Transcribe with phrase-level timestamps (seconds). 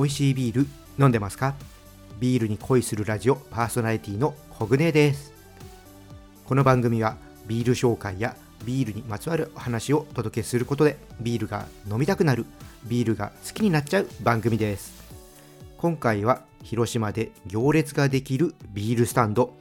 [0.00, 0.66] 美味しいビール
[0.98, 1.54] 飲んでますか？
[2.20, 5.30] ビールに恋するラジオパーソナリティのコグネです。
[6.46, 8.34] この番組はビール紹介や
[8.64, 12.46] ビールにまつわるお話をお届けすることでビールが飲みたくなる
[12.84, 14.94] ビールが好きになっちゃう番組です。
[15.76, 19.54] 今回は広島で行列ができるビールスタンド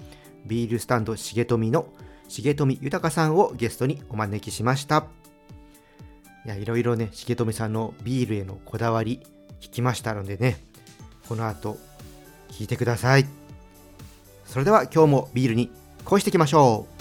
[0.46, 1.90] ビールスタンド重富の
[2.30, 5.06] 重富豊さんをゲストにお招きしました。
[6.46, 9.22] いやいろいろね重富さんのビールへのこだわり
[9.62, 10.58] 聞きましたのでね
[11.28, 11.78] この後
[12.50, 13.26] 聞いてください。
[14.46, 15.70] それでは今日もビールに
[16.06, 16.99] 恋していきましょう。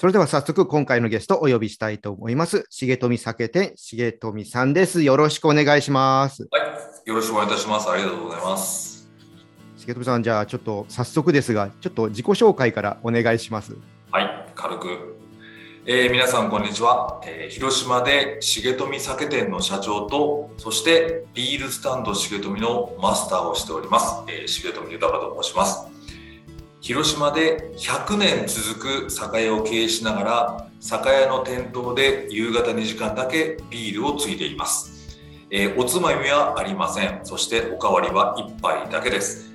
[0.00, 7.90] それでは早速今回のゲストをお呼びしたいと思います重富酒店重富さんですよろしくお願いしますはい、よろしくお願いいたします。
[7.90, 9.10] ありがとうございます。
[9.76, 13.76] 重富さんじゃあちょっと早速ですがちょっと自己紹介からお願いします
[14.12, 15.16] はい、軽く。
[15.84, 25.97] えー皆さん、こんにちは、えー広島で重富酒店の社長と、そしてビールスタンド重富のマスターをしております、えー重富豊と申します。
[26.80, 35.18] 広島で100年続く酒屋を経営しながら、酒屋の店頭で夕方2時間だけビールをついでいます。
[35.50, 37.20] えーおつまみはありません。
[37.24, 39.48] そしておかわりは1杯だけです。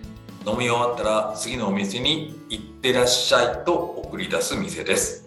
[0.45, 5.25] 飲み終わったら次のお店に行ってらっしゃいと送り出す店です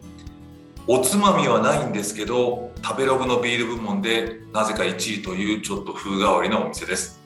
[0.86, 7.20] おつまみはないんですけど食べログのビール部門でなぜか1位というちょっと風変わりなお店です、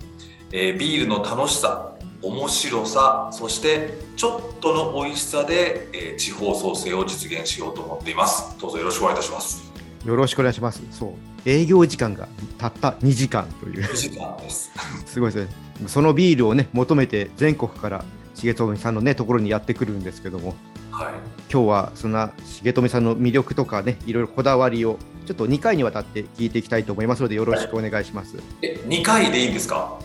[0.53, 8.58] えービールの楽しさ面白さそしてちょっとの美味しさで、えー地方創生を実現しようと思っています。
[8.61, 9.63] どうぞよろしくお願いいたします。
[10.05, 10.83] よろしくお願いします。
[10.91, 11.11] そう。
[11.47, 12.29] 営業時間が
[12.59, 13.83] たった2時間という。
[13.85, 14.70] 2時間です。
[15.07, 15.51] すごいですね。
[15.86, 18.05] そのビールをね、求めて全国から
[18.35, 20.55] 重富さんのね、ところにやってくるんですけども、
[20.91, 21.13] はい。
[21.51, 22.33] 今日はそんな
[22.63, 28.36] 重富さんの魅力とかね、いろいろこだわりを、ちょっと2回にわたって聞いていきたいと思いますので、よろしくお願いします。
[28.63, 29.98] え2回でいいんですか？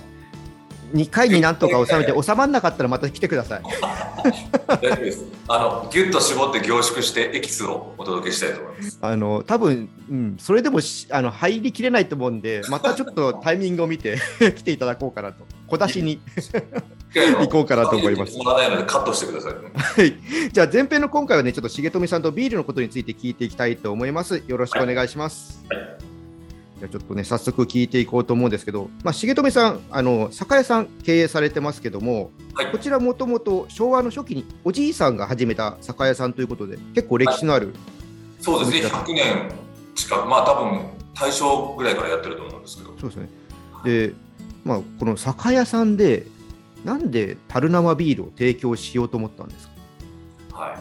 [0.95, 3.63] 2回になんとか収めて、収まらなかったらまた来てください。
[4.67, 15.45] 大丈夫ですあのギュッと絞って凝縮してエキスをお届けしたいと思いますあの、多分、うん、それでもしあの入りきれないと思うんで、またちょっと タイミングを見て 来ていただこうかなと。
[15.67, 16.19] 小出しに。
[17.15, 18.37] 行こうかなと思います
[18.87, 19.53] カットしてください。
[19.53, 20.15] はい。
[20.51, 24.43] じゃあ前編の今回はね、ちょっと重富さんとビールのことについて聞いていきたいと思います。
[24.47, 25.63] よろしくお願いします。
[25.69, 26.14] はい
[26.79, 37.73] じゃあちょっとね、早速聞いていこうと思うんですけど、まあ、重富さん、あの酒屋さん経営されてますけども、はいこちらもともと昭和の初期におじいさんが始めた酒屋さんということで、結構歴史のある、
[38.41, 39.51] そうですね、100年
[39.95, 40.81] 近く、まあ多分
[41.13, 43.29] 大正ぐらいからやってると思うんですけど、そうですね。
[43.85, 44.13] で、
[44.65, 46.27] まあ、この酒屋さんで、
[46.83, 49.69] なんで樽生ビールを提供しようと思ったんです
[50.51, 50.59] か？
[50.59, 50.77] はい。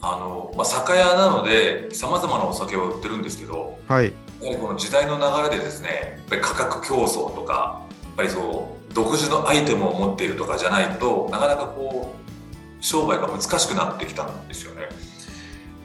[0.00, 4.12] あの、まあ酒屋なので、さまざまなお酒を売ってるんですけど、はい。
[4.40, 14.88] やはりこの時代の流れでですね、やっぱり価格競争とか、やっぱりそう、独自のアイテムを持っているとかじゃないとなかなかこう商売が難しくなってきたんですよね。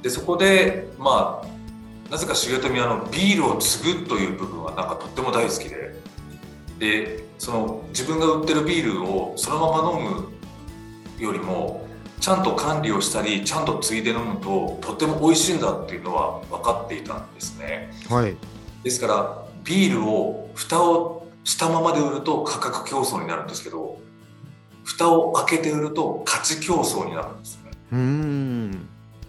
[0.02, 5.96] でそこでまあなぜか重富はあのビールを継ぐという部分はなんかとっても大好きで
[6.80, 10.30] でその自分が売ってるビールをそのまま飲む
[11.20, 11.83] よりも
[12.24, 17.92] ちゃんと管理をしたりちゃんと継いで飲むととっても美味しいんだっていうのは分かっていたんですね。
[18.10, 18.38] はい。
[18.82, 24.00] ですからビールを蓋をしたままで売ると価格競争になるんですけど
[24.86, 28.72] 蓋を開けて売ると価値競争になるんですよねうーん。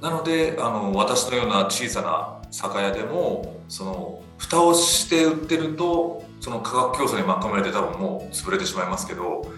[0.00, 9.50] なのであの私のような小さな酒屋でもその蓋をして売ってるとその価格競争に巻き込まれて多分もう潰れてしまいますけど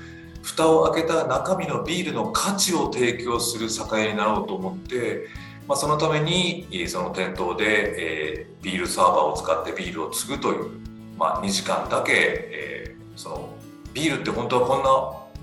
[0.46, 5.26] 蓋を開けた中身のビールの価値を提供する酒屋になろうと思って、
[5.66, 10.70] まあ、そのためにその店頭で、えービールサーバーを使ってビールを継ぐという、
[11.16, 13.48] まあ、2時間だけ、えーその
[13.94, 14.82] ビールって本当はこん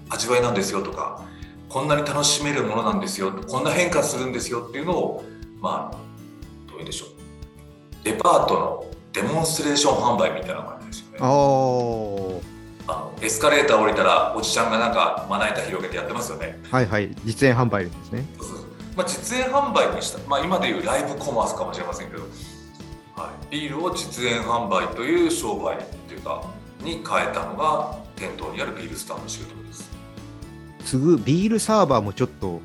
[0.09, 1.23] な味わいなんですよとか
[1.69, 5.23] こんなに楽しめるものなんですよこんな変化するんですよっていうのを
[5.59, 5.97] まあ
[6.69, 7.09] どういうでしょう。
[8.03, 11.17] デパートのデモンストレーション販売みたいな感じですよね。
[12.88, 17.15] あのエスカレーター降りたらおじちゃんがなんかまな板広げてやってますよねはいはい。
[17.24, 18.25] 実演販売ですね。
[18.95, 22.21] まあ、実演販売にした、まあ、今でいうライブコマースかもしれませんけど、
[23.15, 26.44] はい、ビールを実演販売という商売っていうか
[26.81, 27.03] に変え
[27.33, 29.89] たのが店頭にあるビールスタンドシュートです
[30.86, 32.62] 継ぐビールサーバーもちょっと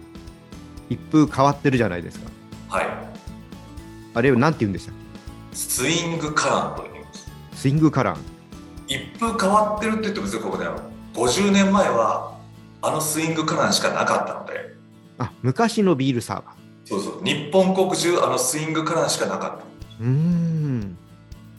[0.91, 2.31] 一風変わってるじゃないですか。
[2.69, 2.87] はい。
[4.14, 4.94] あれをなんて言うんでしたっ
[5.53, 7.26] スイングカランと言います。
[7.26, 8.17] けスイングカラン。
[8.88, 10.67] 一風変わってるって言っても別にここで
[11.14, 12.38] 50年前は
[12.82, 14.75] あのスイングカランしかなかったので、
[15.19, 16.88] あ、昔のビールサーバー。
[16.88, 19.64] そうそう、日本国中あのスイングカランしかなかった。
[20.00, 20.99] うーん。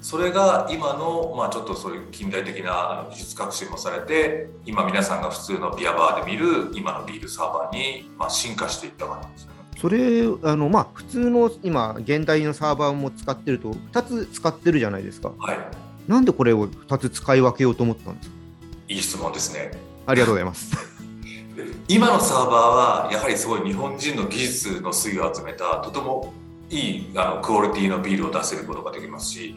[0.01, 9.59] それが今の、まあ、ちょっとそういう近代的な技術革新もされて今皆さんが普通のビアバーで見る今のビールサーバーに、まあ、進化していったわけですよね。
[9.77, 15.31] それ、あの、まあ、普通の今、現代のサーバーも使ってると、2つ使ってるじゃないですか。
[15.37, 15.57] はい、
[16.09, 18.35] なんでこれを2つ使い分けようと思ったんですか？
[18.87, 19.71] いい質問ですね。
[20.07, 20.75] ありがとうございます。
[21.87, 26.33] 今のサーバーはやはりすごい日本人の技術の粋を集めたとても
[26.71, 29.55] いいあのクオリティのビールを出せることができますし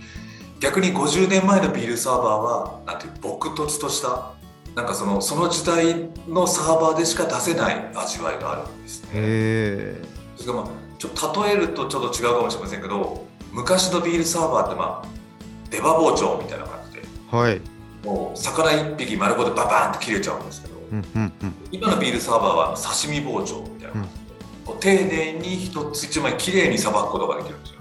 [0.61, 4.33] 逆に50年前のビールサーバーはなんていう朴突とした
[4.75, 9.09] なんかそのその時代のサーバーでしか出せない味わいがあるんですね。
[9.15, 10.03] へ
[10.37, 15.09] それからまあちょっと例えるとちょっと違うかもしれませんけど昔のビールサーバーってまあ
[15.73, 17.37] 出刃包丁みたいな感じでえ。
[17.37, 17.61] はい。
[18.05, 21.55] もう魚一匹丸ごとババーンって切れちゃうんですけどうんうんうん。
[21.73, 24.15] 今のビールサーバーは刺身包丁みたいな感じで、
[24.67, 27.81] こう丁寧に一つ一枚きれいにさばくことができるんですよ。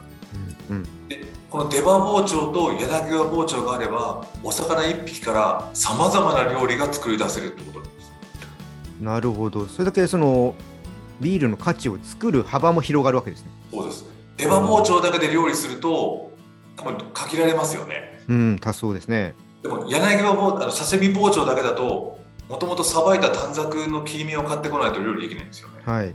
[0.69, 1.07] うんうん。
[1.09, 8.11] でこの出刃包丁と柳刃包丁があればお魚一匹からさまざまな料理が作り出せるってことなんです。
[9.01, 9.65] なるほど。
[9.65, 10.55] それだけその
[11.19, 13.51] ビールの価値を作る幅も広がるわけですね。
[13.69, 14.05] そうです
[14.37, 16.30] 出刃包丁だけで料理すると
[16.83, 18.23] 多分限られますよね。
[18.27, 19.35] うん、多そうですね。
[19.61, 22.19] でも柳刃包あの刺身包丁だけだと
[22.49, 25.75] もともとさばいた短冊の切り身を買ってこないと料理できないんですよね。
[25.85, 26.13] はい。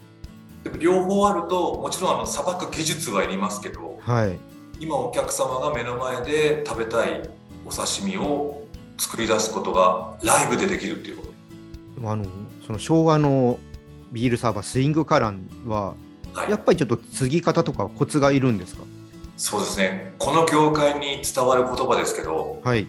[0.64, 4.36] でも両方あるともちろんあのさばく技術はいりますけどはい。
[4.80, 7.22] 今お客様が目の前で食べたい
[7.64, 8.66] お刺身を
[8.98, 11.32] 作り出すことがライブでできるっていうこと。
[11.94, 12.26] でもあの
[12.66, 13.58] その昭和の
[14.12, 15.94] ビールサーバースイングカランは
[16.34, 18.82] はいやっぱりちょっと継ぎ方とかコツがいるんですか？
[19.36, 20.14] そうですね。
[20.18, 22.86] この業界に伝わる言葉ですけど、はい。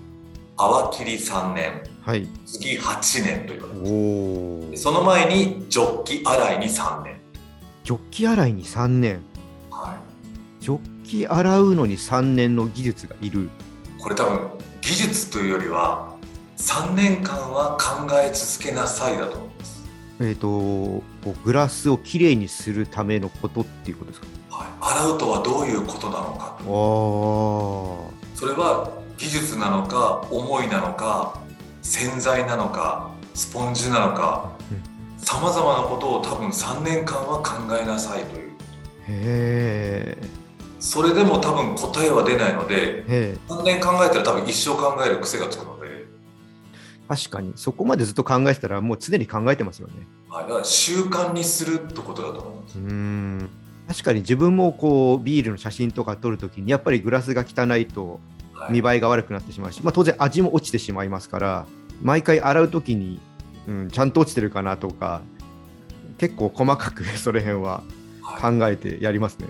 [0.55, 2.27] 泡切り3年、はい。
[2.45, 3.67] 次8年と言わ
[4.71, 4.77] れ。
[4.77, 7.19] その前にジョッキ洗いに3年。
[7.83, 9.19] ジョッキ洗いに3年。
[9.69, 9.95] は
[10.61, 13.43] ジョッキ洗うのに3年の技術がいる。
[13.99, 14.01] い。
[14.01, 14.39] これ多分
[14.81, 16.15] 技術というよりは
[16.57, 19.83] 3年間は考え続けなさいだと思います。
[20.21, 24.27] えっ、とこうグラスをきれいにするためのことっていうことですか？
[24.49, 24.67] はい。
[24.99, 26.57] 洗うとはどういうことなのか。
[28.35, 31.39] それは技術なのか思いなのか
[31.81, 38.55] 洗剤なのかスポンジなのかうんさまざまなことを多分3年間は考えなさいというへ
[39.07, 40.17] え。
[40.79, 43.37] それでも多分答えは出ないのでへえ。
[43.49, 46.05] 3年考えたら多分一生考える癖がつくので、
[47.09, 50.07] 確かにそこまでずっと考えてたらもう常に考えてますよね。
[50.29, 53.49] はい、だから習慣にするってことだと思いますうーん
[53.87, 58.19] 確かに自分もこうビールの写真とか撮るときにやっぱりグラスが汚いと
[58.53, 58.71] はい。
[58.71, 61.65] 見栄えが悪くなってしまうし、まあ、当然味も落ちてしまいますから
[62.01, 63.19] 毎回洗うときに、
[63.67, 65.21] うん、ちゃんと落ちてるかなとか
[66.17, 67.83] 結構細かく その辺は
[68.21, 68.59] はい。
[68.59, 69.47] 考えてやりますね。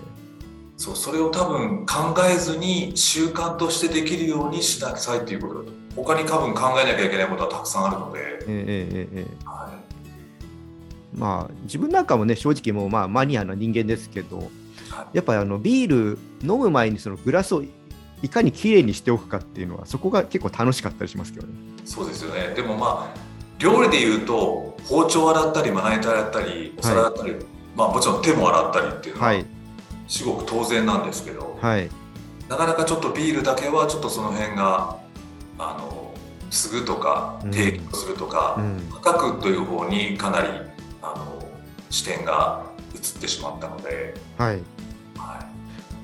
[0.76, 5.72] そうそれを多分考えずに習慣としてできるようにしなさいっていうことだと。
[5.96, 9.44] 他に多分考えなきゃいけないことはたくさんあるので、ええええええ。
[9.44, 9.72] は
[11.18, 14.38] まあ自分なんかもね正直もうまあマニアな人間ですけど
[14.90, 15.16] はい。
[15.16, 17.62] やっぱりあのビール飲む前にそのグラスを
[18.22, 21.52] いかにきれいにしておくかっていうのはそこが結構楽しかったりしますけどね。
[21.84, 22.54] い、そうですよね。
[22.54, 23.18] でもまあ
[23.58, 27.36] 料理で言うと包丁洗ったりまな板洗ったりお皿洗ったり、
[27.76, 29.46] まあもちろん手も洗ったりっていうのは、はい。
[30.06, 31.90] 至極当然なんですけど、はい、
[32.48, 34.96] なかなかちょっとビールだけはちょっとその辺が
[35.58, 36.14] あの
[36.50, 37.52] 継ぐとかうん。
[37.52, 40.48] 提供するとか、うん、価格という方にかなり
[41.14, 41.48] あの
[41.90, 44.62] 視点が移ってしまったので、はい、
[45.16, 45.46] は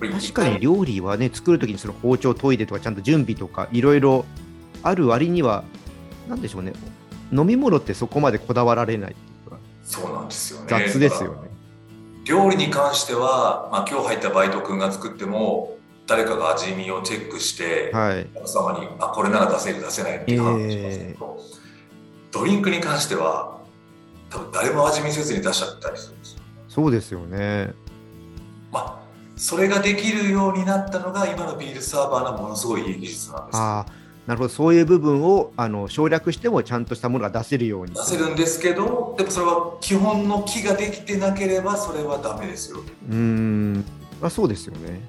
[0.00, 4.24] い、確かに料理はね作るときにその包丁研いでとかちゃんと準備とかいろいろ
[4.82, 5.64] ある割には
[6.28, 6.72] なんでしょうね。
[7.32, 9.12] 飲み物ってそこまでこだわられない。
[9.12, 10.66] っていうかそうなんですよね。
[10.68, 11.50] 雑ですよね。
[12.24, 21.40] 料理に関しては、まあ、今日入ったバイト君が作っても誰かが味見をチェックして、はい、お客様にあこれなら出せる出せないって話しますけど、
[22.32, 23.60] ドリンクに関しては
[24.34, 26.40] 多分誰も味見せずに出しちゃったりするんですよ。
[26.68, 27.72] そうですよね。
[28.72, 29.04] まあ
[29.36, 33.56] それができるようになったのが今のビールサーバーのものすごいいい技術なんです。
[33.56, 33.92] ああ、
[34.26, 37.94] なるほど、そういう部分をあの省略してもちゃんとしたものが出せるように。
[37.94, 42.78] 出せるんですけどでもそれは基本のキができてなければそれはダメですよ。
[42.78, 43.84] うーん、
[44.20, 45.08] まあ、そうですよね。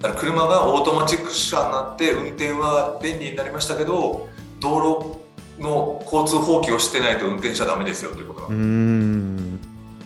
[0.00, 5.19] だから車がオートマチック車になって運転は便利になりましたけど道路
[5.60, 9.60] の交通法規を知ってないと運転しちゃダメですよということうん。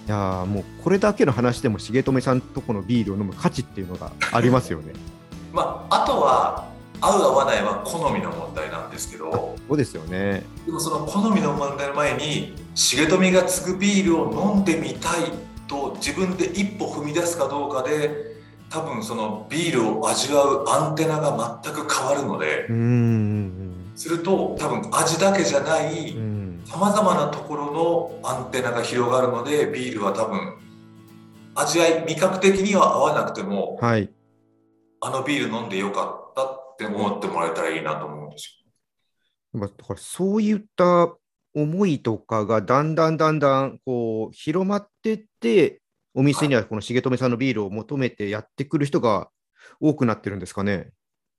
[0.07, 4.93] いやーもうこれだけの話でも重富さんとこのビールを飲む価値っていうのがありますよね。
[5.53, 6.67] まあ、あとは
[7.01, 9.57] 合う合わないは好みの問題なんですけど。
[9.69, 10.45] そうですよね。
[10.67, 15.33] でもその好みの問題の前に重富が継ぐビールを飲んでみたい
[15.69, 18.35] と自分で一歩踏み出すかどうかで
[18.69, 22.67] 多分そのビールを味わうアンテナが全く変わるので。
[22.69, 23.64] うーん
[23.95, 30.57] すると多分味だけじゃないうんさまざまなところのアンテナが広がるのでビールは多分
[31.55, 34.11] 味わい味覚的には合わなくてもはい。
[35.01, 38.65] あのビール飲んでよかったって思ってもらえたらいいなと思うんです
[39.53, 41.15] まあだからそういった
[41.55, 45.81] 思いとかがだんだんだんだんこう広まってって、
[46.13, 49.29] お店にはこの重富さんのビールを求めてやってくる人が
[49.81, 50.91] 多くなってるんですかね。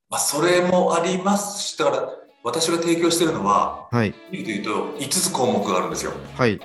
[0.08, 2.08] まあ、それもありますし、だから
[2.46, 4.14] 私が提供しているのは、はい。
[4.30, 6.12] ビールでいうと5つ項目があるんですよ。
[6.36, 6.60] はい。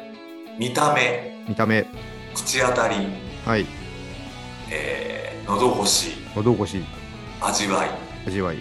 [0.60, 1.88] 見た目、見た目。
[2.36, 3.08] 口当たり、
[3.44, 3.66] はい。
[4.70, 6.84] えー、喉越し、喉越し。
[7.42, 7.90] 味わい、
[8.28, 8.58] 味わい。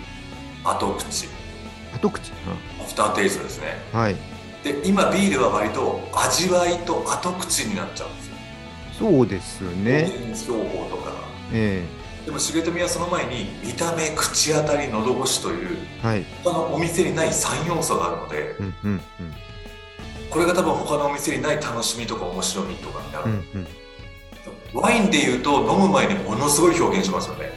[0.64, 1.28] 後口、
[1.92, 2.32] 後口。
[2.80, 3.66] アフターテイストですね。
[3.92, 4.16] うんはい。
[4.64, 8.34] で、今ビールは割と味わいと後口になっちゃうんですよ。
[8.98, 10.10] そうですね。
[10.10, 11.16] 表現情報とかが。
[11.52, 11.84] え
[12.24, 16.24] でも重富はその前に見た目、口当たり、喉越しというえはい。
[16.44, 19.00] 他のお店にない3要素があるので、うんうん
[20.30, 23.24] これが多分他のお店にない楽しみとか面白みとかになる。
[23.24, 23.32] うん。
[23.32, 23.66] うん
[24.74, 24.80] うん。
[24.80, 27.50] ワインで言うと飲む前にものすごい表現しますよね。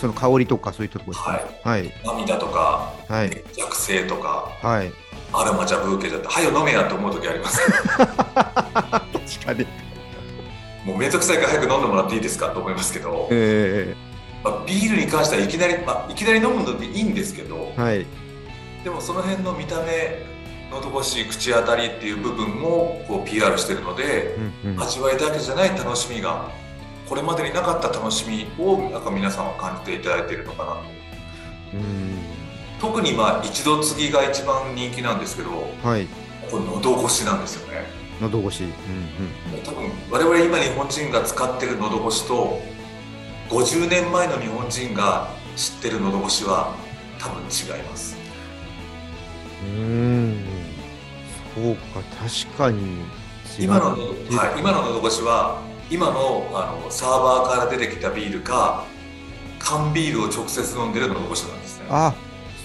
[0.00, 1.30] その香りとかそういったところですか？
[1.70, 1.82] はい。
[1.82, 1.94] はい。
[2.04, 3.44] 涙とか、はい。
[3.56, 4.92] 弱性とか、はい。
[5.32, 7.60] アロマ茶ブーケだって、はよ飲めやって思う時あります。
[7.94, 8.16] 確
[9.46, 9.64] かに。
[10.84, 13.94] もうめんどくさいから早く飲んでもらっていいですかと思いますけど、え
[14.42, 18.06] まあ、ビールに関してはいきなり、まあ、いきなり飲むのでいいんですけどえ、はい。
[18.82, 20.24] でもその辺の見た目、
[20.70, 24.82] 喉越し、口当たりっていう部分もこう PR してるので、うんうん。
[24.82, 26.50] 味わいだけじゃない楽しみが、
[27.08, 30.80] これまでになかった楽しみをなんか皆さんは感じていただいているのかなと。
[31.74, 32.18] うん。
[32.80, 35.50] 特にまあ一度継ぎが一番人気なんですけど、
[35.82, 36.06] はい。
[36.50, 37.99] これ喉越しなんですよね。
[38.20, 38.64] 喉越し。
[38.64, 38.70] うん
[39.56, 39.62] うん。
[39.62, 42.60] 多分我々今日本人が使ってる喉越しと
[43.48, 46.74] 50年前の日本人が知ってる喉越しは
[47.18, 48.16] 多分違います
[49.62, 50.44] うーん。
[51.54, 53.02] そうか、確かに。
[53.58, 55.60] 今の,、はい、今の喉越しは
[55.90, 58.84] 今のあのサーバーから出てきたビールか
[59.58, 62.14] 缶ビールを直接飲んでる喉越しなんですねあ、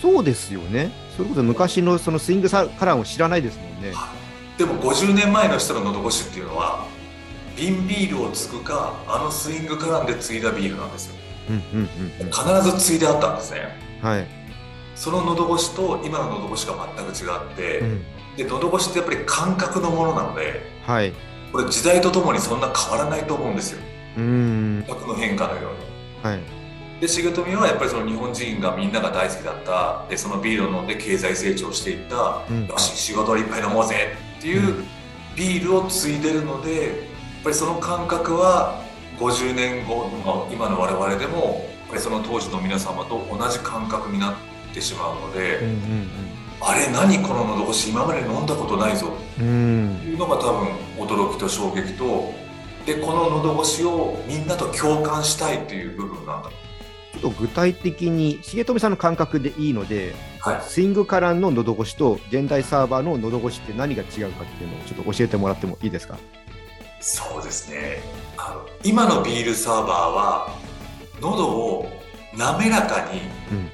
[0.02, 0.92] そうですよね。
[1.18, 3.94] それこそ昔のそのスイングサカラーを知らないですもんね。
[4.58, 6.88] でも50年前の人の喉越しっていうのは
[7.58, 11.16] 瓶ビールを継ぐかあのスイングカランで継いだビールなんですよ
[11.50, 11.90] うんうんうん
[12.22, 12.32] うん。
[12.32, 13.62] 必ず継いであったんですね
[14.02, 14.28] はい。
[14.96, 18.04] その喉越しと今の喉越しが全く違って、うん。
[18.38, 21.14] で喉越しってやっぱり感覚のものなのではい。
[21.52, 23.80] これ時代とともにそんな変わらないと思うんですよ
[24.18, 24.84] うーん。
[24.88, 26.40] 感覚の変化のようにはい。
[27.00, 34.84] で重富はやっぱりその日本人がみんなが大好きだったでそのビールを飲んで経済成長していった、うんよし仕事をいっぱい飲もうぜっていうう
[35.36, 36.94] ビールを継いでるのでやっ
[37.44, 38.80] ぱりその感覚は
[39.18, 44.36] 50年後の今の我々でもやっぱりその当時の皆様と同じ感覚になっ
[44.74, 46.10] てしまうので、うんうん
[46.62, 49.46] あれ何この喉越し今まで飲んだことないぞうん。
[49.46, 49.50] う
[50.06, 50.10] ん。
[50.10, 52.34] いうのが多分驚きと衝撃と
[52.86, 60.16] でこの喉越しをみんなと共感したいっていう部分なんだちょっと具体的に、重富さんの感覚でいいので、
[60.50, 60.62] はい。
[60.62, 66.18] スイングカラーの喉越しと現代サーバーの喉越しって何が違うかっていうのをちょっと教えてもらってもいいですか？
[67.00, 68.02] そうですね。
[68.38, 70.56] あの今のビールサーバーは
[71.22, 71.90] 喉を
[72.38, 73.22] 滑らかに、
[73.52, 73.70] うん。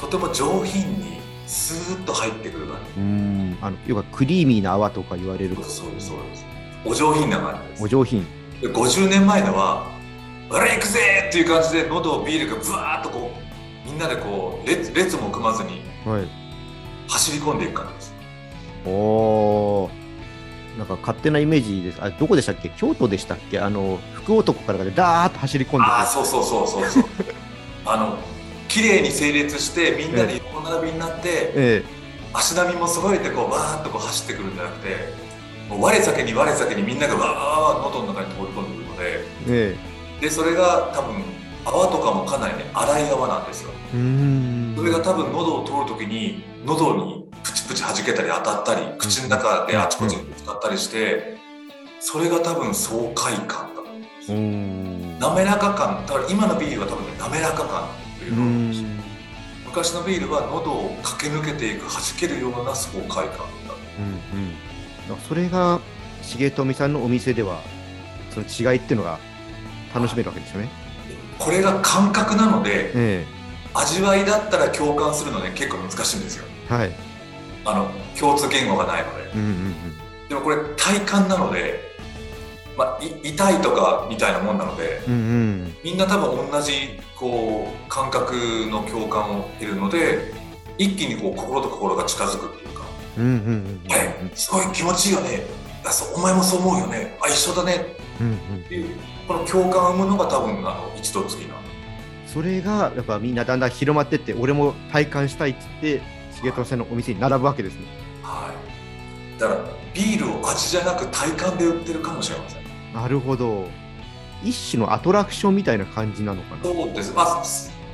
[0.00, 3.58] とても上品にスーッと入ってくる感うーん。
[3.62, 5.56] あの、要はクリーミーな泡とか言われる。
[5.56, 6.44] じ、そうですそうです
[6.84, 7.84] お上品な感じです。
[7.84, 8.26] お上品。
[8.60, 9.86] で50年前のは
[10.50, 13.45] 「あれ行くぜ!」っていう感じで喉をビールがブワーッとこうみ
[13.96, 16.28] んなでこう列列も組まずにはい。
[17.08, 18.14] 走り込んでいく感じです。
[18.86, 20.78] おー。
[20.78, 21.98] なんか勝手なイメージです。
[22.02, 22.68] あ、どこでしたっけ？
[22.76, 23.58] 京都でしたっけ？
[23.60, 25.84] あの、福男からでダーッと走り込んで。
[25.86, 27.04] ああそうそうそうそうそう。
[27.86, 28.18] あの
[28.68, 31.84] 綺麗に整列してみんなで横並びになって、え
[32.34, 34.88] 足並みも揃えてこうわーっとこう走ってくるんじゃなくて
[35.70, 39.02] もう我先に我先にみんながわー喉の中に通り込んでくるので
[39.48, 39.76] え
[40.18, 40.20] え。
[40.20, 41.22] でそれが多分
[41.66, 43.70] 泡とかもかなりね粗い泡なんですよ。
[44.76, 51.36] それが多分喉を通るときに喉にプチプチ弾けたり当たったり口の中であちこちにぶつかったりして
[51.98, 53.82] それが多分爽快感だと
[54.32, 55.18] 思。
[55.18, 58.46] 滑らか感だから今のビールは多分ね滑らか感といううのを。
[59.66, 63.48] 昔のビールは喉を駆け抜けていく弾けるような爽快感だっただか
[65.10, 65.80] らそれが
[66.22, 67.60] 重富さんのお店では
[68.30, 69.18] その違いっていうのが
[69.94, 70.85] 楽しめるわけですよね。
[71.38, 73.26] これが感覚なのでえ
[73.74, 76.44] 味わいだったら共感するのね結構難しいんですよ。
[76.70, 76.92] えはい。
[77.64, 79.30] あの共通言語がないので。
[79.34, 79.74] うんうん
[80.28, 81.80] でもこれ体感なので、
[82.76, 85.20] まあ、い痛いとかみたいなもんなのでうんうん。
[85.20, 88.34] うんみんな多分同じこう感覚
[88.68, 90.32] の共感を得るので
[90.78, 92.82] 一気にこう心と心が近づくっていうか
[93.18, 95.46] うんうんうん「えすごい気持ちいいよね。
[95.84, 97.16] あそうお前もそう思うよね。
[97.22, 98.34] あ一緒だね」うんうん。
[98.34, 101.56] っていうこの共感を生むのが多分あの一度次な
[102.36, 106.02] それがやっぱみんなだんだん広まってって俺も体感したいっつって
[106.42, 107.86] 重富さんのお店に並ぶわけですね。
[108.22, 108.52] は
[109.38, 109.40] い。
[109.40, 109.60] だから
[109.94, 112.62] ビールを味じゃなく体感で売ってるかもしれません。
[112.92, 113.68] なるほど。
[114.44, 116.62] 一種のアトラクションみたいな感じなのかな。
[116.62, 117.14] そうです。
[117.14, 117.42] まあ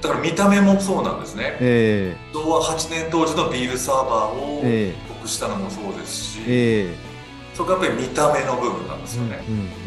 [0.01, 1.57] だから見た目もそうなんですね。
[1.61, 4.95] え昭和8年当時のビールサーバーをええ。
[5.21, 6.95] 僕したのもそうですし、ええ。
[7.55, 9.82] そこがやっぱり見た目の部分なんですえよね、うんうん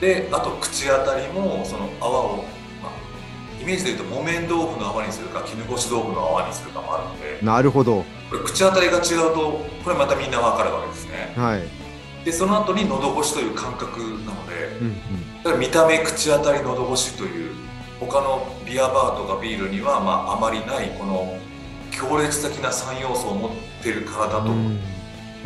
[0.00, 2.36] であと口当たりもその泡を、
[2.82, 7.38] まあ、イメージで言うと木綿豆腐の泡にするか絹ごし豆腐の泡にするかもあるので。
[7.40, 8.04] うん、なるほど。
[8.30, 11.32] これ口当たりが違うとこれまたみんな分かるわけですね。
[11.36, 11.62] はい。
[12.24, 14.78] でその後に喉越しという感覚なので。
[14.80, 15.42] うんうん。
[15.42, 17.54] だから見た目口当たり喉越しという
[18.00, 21.38] 他のビアバーとかビールにはまああまりないこの
[21.90, 23.50] 強烈的な3要素を持っ
[23.82, 24.78] てるからだとうん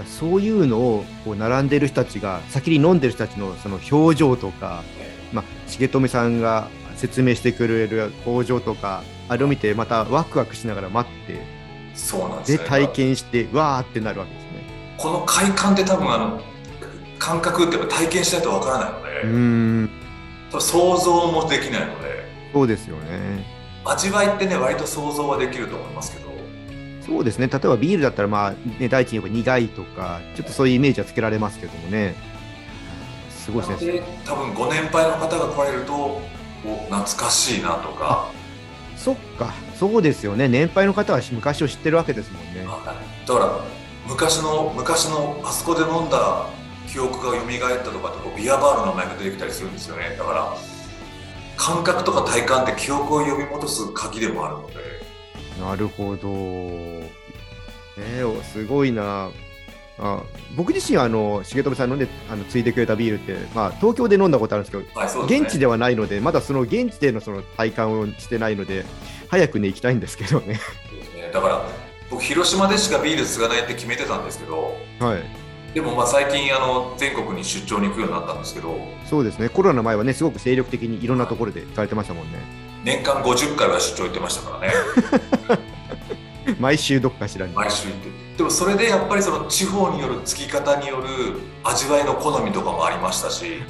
[0.06, 4.82] そういうのをこう並んでる人たちが先に飲んでる人たちのその表情とか、
[5.32, 11.40] まあ、重富さんが説明してくれる工場とかあれを見てまたワクワクしながら待って
[11.94, 14.50] そうなんですねで体験してわーってなるわけですね。
[14.98, 16.40] この快感って多分あの
[17.18, 19.90] 感覚って体験しないとわからないので、うーん
[20.58, 23.44] 想像もできないのでそうですよね。
[23.84, 26.21] 味わいってね割と想像はできると思いますけど
[27.06, 27.48] そうですね。
[27.48, 32.14] 例えばビールだったら、まあね、第一に言えば苦いとかちょっとそういうイメージはつけられますけどもね。
[33.30, 33.92] すごいですね。
[33.92, 36.20] で多分ご年配の方が来られるとお
[36.90, 38.30] 懐かしいなとか。
[38.96, 39.52] そっか。
[39.74, 40.48] そうですよね。
[40.48, 42.64] 年配の方は昔を知ってるわけですもんね。
[43.26, 43.64] だから
[44.06, 46.46] 昔の昔のあそこで飲んだ
[46.86, 50.14] 記憶が蘇ったとかってこうビアバーの名前が出てきたりするんですよね。
[50.16, 50.56] だから
[51.56, 54.74] 感覚とか体感って記憶を呼び戻す鍵でもあるので
[55.60, 56.28] なるほど。
[57.98, 59.30] えー、すごいな。
[59.98, 60.22] あ
[60.56, 68.84] 僕自身はあの重富さんのねあのついてくれたビールって、まあ、東京で飲んだことあるんですけどはいね現地ではないのでまだその現地でのその体感をしてないので
[69.28, 70.58] 早くね行きたいんですけどね。
[71.32, 71.68] だから
[72.10, 75.22] 僕広島でしかビール継がないって決めてたんですけどはい
[75.74, 82.61] でもまあ最近あの全国に出張に行くようになったんですけどそうですねコロナの前はねすごく精力的にいろんなところで行かれてましたもんね。
[82.84, 84.74] 年間50回は出張行ってましたからね
[86.58, 87.52] 毎週どっかしらに。
[87.54, 93.62] 毎週行ってでもそれでやっぱりその地方による継ぎ方による味わいの好みとかもありましたし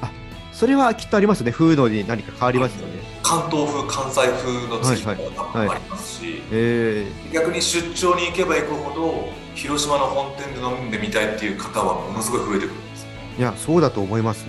[0.53, 1.51] それはきっとありますね。
[1.51, 2.95] 風土に何か変わりますよね。
[3.23, 13.07] 関東風関西風の継ぎ方が多分ありますし、え逆に出張に行けば行くほど広島の本店で飲んでみたいっていう方はものすごい増えてくるんです
[13.39, 14.47] いや、そうだと思います。
[14.47, 14.49] う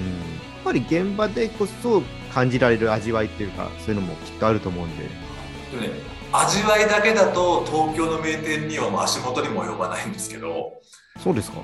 [0.00, 5.04] ん、ぱり現場でこそ感じられる味わいっていうか、そういうのもきっとあると思うんで。
[6.32, 10.72] 味わいだけだと東京の名店には足元にも及ばないんですけど
[11.22, 11.58] そうですか？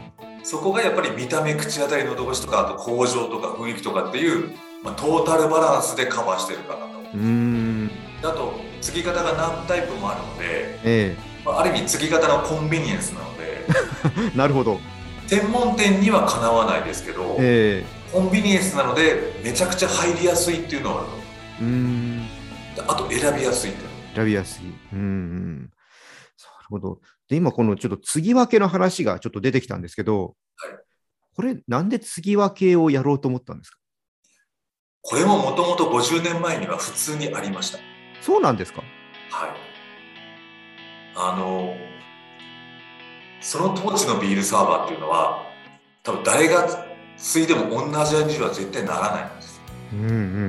[0.44, 4.50] そこがやっぱり見た目口当たりのど越しとかあと工場とか雰囲気とかっていう、
[4.84, 7.90] まあ、トータルバランスでカバーしてるかなとうーん。
[8.22, 13.64] あと継ぎ方が何タイプもあるので、えまあ、ある意味継ぎ方のコンビニエンスなので
[14.34, 14.80] え なるほど。
[15.26, 21.16] 専門店にはかなわないですけど、えコンビニエンスなのでめちゃくちゃ入りやすいっていうのはあると
[21.60, 22.20] うーん。
[22.78, 24.64] うあと選びやすいっていうの選びやすい。
[24.92, 25.60] うんうん。
[25.62, 25.70] なる
[26.70, 27.00] ほど。
[27.28, 30.78] で、今このちょっと継ぎ分けの話がちょっと出てきたんですけど、はい
[31.34, 33.78] これなんで継ぎ分けをやろうと思ったんですか？
[35.02, 37.78] これももともと50年前には普通にありました
[38.20, 38.82] そうなんですか？
[39.30, 39.50] はい
[41.14, 41.76] あの
[43.40, 45.44] その当時のビールサーバーっていうのは
[46.02, 46.87] 多分誰が
[47.18, 49.60] 継いでも同じ味には絶対ならないんです、
[49.92, 50.46] うんうんうん。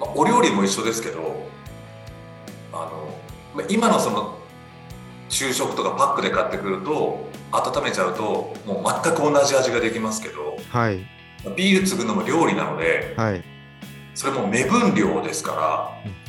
[0.00, 1.46] まあ、お料理も一緒ですけど
[2.72, 3.18] あの
[3.54, 4.38] まあ今のその
[5.28, 11.06] 昼食とかパックで買ってくると温めちゃうともう全く同じ味ができますけどはい。
[11.56, 13.42] ビール継ぐのも料理なのではい。
[14.14, 15.52] それも目分量ですか
[16.04, 16.22] ら、うん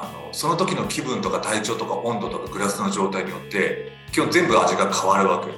[0.00, 5.50] あのその時の気分とか体調とか温度とかグラスの状態によって基本全部味が変わるわけ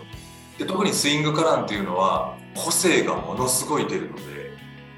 [0.64, 4.22] で特にスイングカランっていうのは個性がものすごい出るので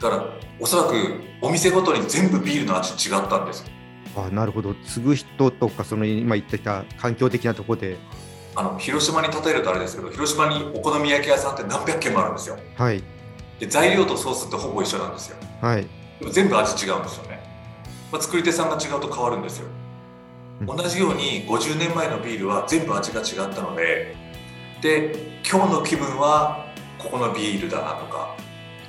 [0.00, 0.24] だから
[0.58, 3.68] おそらくお店ごとに全部ビールの味違ったんですよ。
[4.16, 4.74] あなるほど。
[4.74, 7.96] 継ぐ人とか、その今言ってた環境的なところで。
[8.54, 12.58] あの広島に例えるとあれですけど広島にお好み焼き屋さんって何百軒もあるんですよ。
[12.76, 13.02] はい。
[13.58, 15.36] で材料とソースってほぼ一緒なんですよ。
[15.62, 15.86] はい。
[16.20, 17.40] でも全部味違うんですよね、
[18.12, 19.68] まあ、作り手さんが違うと変わるんですよ。
[20.60, 20.66] うん。
[20.66, 24.14] 同じように50年前のビールは全部味が違ったので
[24.82, 26.71] で今日の気分は
[27.02, 28.36] ここのビールだなとか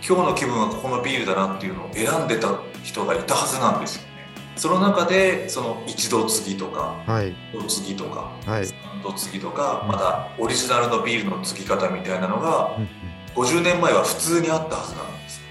[0.07, 4.07] 今日の気分はここのビールだなっていうのを選んでた人がいたはずなんですよね。
[4.55, 7.33] その中でその一度継ぎとかはい。
[7.53, 8.65] 二度継ぎとかはい。
[8.65, 12.89] 三度継ぎとかまたオリジナルのビールの継ぎ方みたいなのがうん
[13.35, 15.41] 50年前は普通にあったはずなんです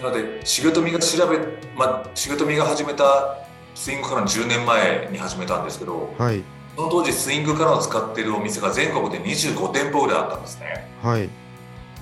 [0.00, 1.38] なので重富が調べ、
[1.76, 3.38] まあ、重富が始めた
[3.74, 6.42] スイングカラー10年前に始めたんですけどはい。
[6.76, 10.88] その当時スイングカラーを使っているお店が全国で25店舗ぐらいあったんですね。
[11.02, 11.28] はい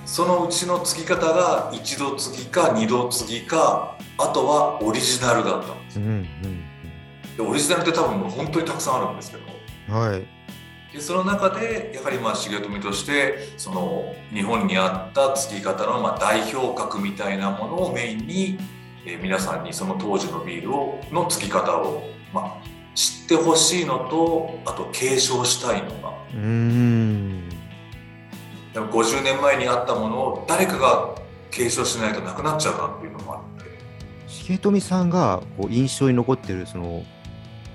[0.06, 5.74] そのうちの継ぎ方が一度継ぎか二度継ぎかあとはオリジナルだった。
[5.74, 6.26] んですうんうん。
[7.36, 9.42] でオリジナルって多分もう本当にたくさんあるんですけど。
[9.88, 10.26] うんはい。
[10.92, 18.58] でその中でやはりまあ重富としてその日本にあった継ぎ方のまあ代表格みたいなものをメインに、
[19.06, 22.02] えー皆さんにその当時のビールをの継ぎ方を、
[22.34, 22.62] まあ、
[22.94, 26.10] 知ってほしいのとあと継承したいのが。
[26.34, 27.49] うーん
[28.80, 31.14] でも50年前にあったものを誰かが
[31.50, 33.70] 継承しないとなくなっちゃうなっていうのもあって。
[34.26, 37.04] 重富さんがこう印象に残ってるその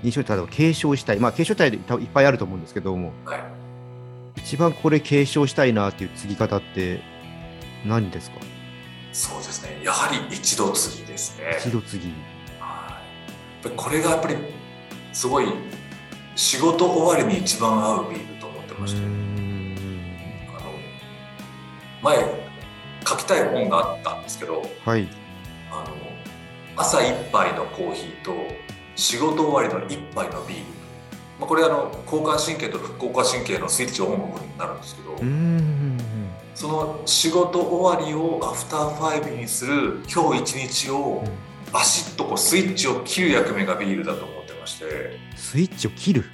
[0.02, 1.20] 印象に例えば継承したい。
[1.20, 3.12] まあ継承したい多分いっぱいあると思うんですけども。
[3.24, 3.40] はい。
[4.36, 7.00] 一番これ継承したいなっていう継ぎ方って
[7.84, 8.36] 何ですか？
[9.12, 9.80] そうですね。
[9.82, 11.56] やはり一度継ぎですね。
[11.58, 12.12] 一度継ぎ。
[12.58, 13.00] は
[13.64, 13.70] い。
[13.76, 14.36] これがやっぱり
[15.12, 15.46] すごい
[16.34, 19.35] 仕事終わりに一番合うビールと思ってまして、んあの
[22.06, 22.18] 前
[23.04, 25.08] 書きたい本があったんですけどはい。
[25.72, 25.96] あの
[26.76, 28.32] 朝一杯のコーヒーと
[28.94, 30.64] 仕事終わりの一杯のビール、
[31.40, 35.98] まあ、これあの交感神経と副交感神経のスイッチオンオフになるんですけど、うーん
[36.54, 41.24] その仕事終わりをアフターファイブにする今日一日を
[41.72, 46.24] バシッとこうスイッチを切る役目がビールだと思ってまして、スイッチを切る？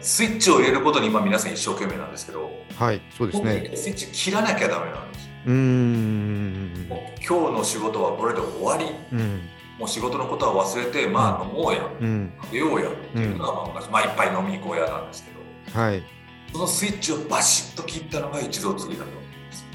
[0.00, 3.72] スイッチを入れることに今皆さん一生懸命なんですけど、はいそうですね。
[3.74, 5.26] スイッチ切らなきゃダメなんです。
[5.26, 6.86] ようーん。
[6.88, 8.86] もう今日の仕事はこれで終わり。
[9.12, 9.40] うん。
[9.78, 11.88] もう仕事のことは忘れてまあ飲もうや。
[12.00, 12.32] うん。
[12.42, 12.88] 食べようや。
[12.88, 15.80] っていうのがまあ昔、まあ、いっぱい飲みに行こうやなんですけど。
[15.80, 16.02] はい。
[16.52, 19.66] そのスイッチをバシッと切ったのが一度次だと思うんです。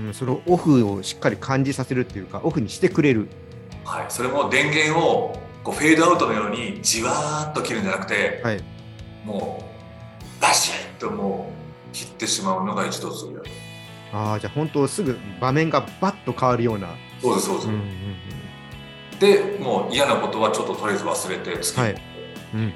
[0.00, 3.28] うんそのオフをしっかり感じさせるっていうかオフにしてくれる。
[3.84, 8.62] はい、それも電源をこうフェードアウトのようにじわーっと切るんじゃなくてはい
[9.24, 9.62] も
[10.38, 11.52] うバシッとも
[11.90, 13.48] う切ってしまうのが一度次だと
[14.12, 16.88] ああじゃあ本当すぐ場面がバッと変わるような。
[17.20, 17.84] そうですそうです、うんうん
[19.20, 22.02] でもう嫌なことはちょっととりあえず忘れてはい。
[22.54, 22.72] うんうんうんうん。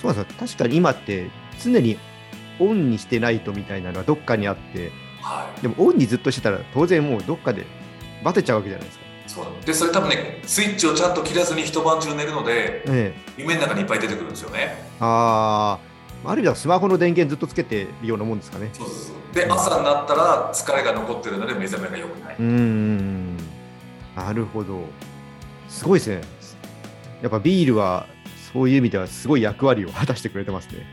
[0.00, 0.46] そうなんですよ。
[0.46, 1.28] 確かに今って
[1.60, 1.98] 常に
[2.60, 4.92] オンにしてないとみたいなのはどっかにあって。
[5.20, 5.62] はい。
[5.62, 7.66] でもオンにずっとしてたら当然もうどっかで
[8.22, 9.04] バテちゃうわけじゃないですか。
[9.34, 15.78] そうでそれ多分ねスイッチをちゃんと切らずに一晩中寝るのでええ、夢の中にいっぱい出てくるんですよねあ
[16.24, 18.70] あある意味ではスマホの電源ずっとつけてるようなもんですかね。
[18.72, 23.36] そうそうそうで朝になったら疲れが残ってるので目覚めが良くない、うーん
[24.16, 24.82] なるほど。
[25.68, 26.20] すごいですね。
[27.22, 28.06] やっぱビールは
[28.52, 30.84] そういう意味ではすごい役割を果たしてくれてますね。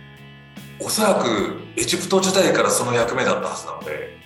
[0.79, 4.16] おそらくエジプト時代からその役目だったはずなので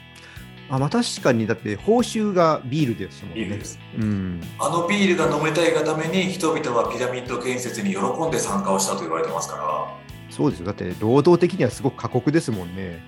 [0.72, 3.42] あまあ確かにだって報酬がビールですもんね。
[3.42, 4.42] ビールですうん。
[4.58, 10.68] あのビールが飲みたいがために人々はピラミッド建設に喜んで参加をしたと言われてますからそうですよ。
[10.68, 13.04] だって労働的にはすごく過酷ですもんね。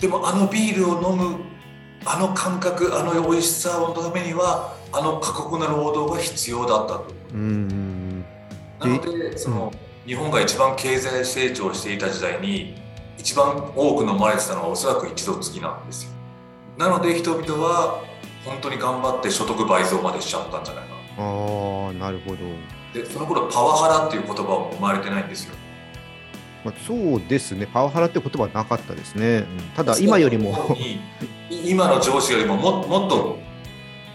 [0.00, 1.36] でもあのビールを飲む
[2.06, 8.24] あの感覚あの美味しさのためにはあの過酷な労働が必要だったとうんうん
[8.78, 9.72] なのでその、
[10.06, 12.74] 日本が一番経済成長していた時代に
[13.18, 16.15] 一番多く飲まれてたのはおそらく一度次なんですよ
[16.78, 18.04] なので人々は
[18.44, 21.86] 本当に頑張って所得倍増までしちゃったんじゃないかなうん。
[21.86, 22.36] ああなるほど。
[22.92, 25.54] でその頃パワハラっていう言葉も生まれてないんですよ
[26.64, 27.66] まあ、そうですね。
[27.72, 29.38] パワハラって言葉はなかったですね。
[29.38, 30.76] うんただ今よりも。
[30.78, 30.98] い
[31.70, 33.38] 今の上司よりもももっと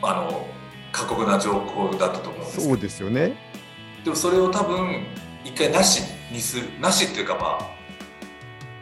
[0.01, 0.45] あの
[0.91, 3.33] 過酷な状況だったと思うんですそうですよね。
[4.03, 5.05] でもそれを多分
[5.45, 7.69] 一回なしにするなしっていうかまあ